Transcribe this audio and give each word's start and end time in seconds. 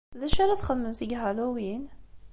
D 0.19 0.21
acu 0.27 0.39
ara 0.43 0.59
txedmemt 0.59 1.01
deg 1.01 1.11
Halloween? 1.21 1.83